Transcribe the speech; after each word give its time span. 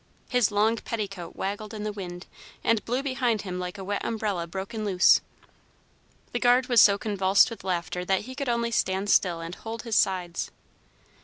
His 0.29 0.49
long 0.49 0.77
petticoat 0.77 1.35
waggled 1.35 1.75
in 1.75 1.83
the 1.83 1.91
wind, 1.91 2.25
and 2.63 2.83
blew 2.85 3.03
behind 3.03 3.43
him 3.43 3.59
like 3.59 3.77
a 3.77 3.83
wet 3.83 4.03
umbrella 4.03 4.47
broken 4.47 4.83
loose. 4.83 5.21
The 6.31 6.39
guard 6.39 6.65
was 6.65 6.81
so 6.81 6.97
convulsed 6.97 7.51
with 7.51 7.63
laughter 7.63 8.03
that 8.05 8.21
he 8.21 8.33
could 8.33 8.49
only 8.49 8.71
stand 8.71 9.11
still 9.11 9.41
and 9.41 9.53
hold 9.53 9.83
his 9.83 9.95
sides. 9.95 10.49